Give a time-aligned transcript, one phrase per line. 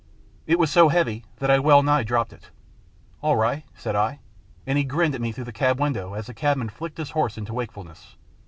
[0.47, 2.49] It was so heavy that I well nigh dropped it."
[3.21, 4.17] All ri'!" said I,
[4.65, 7.37] and he grinned at me through the cab window as the cabman flicked his horse
[7.37, 8.15] into wakefulness.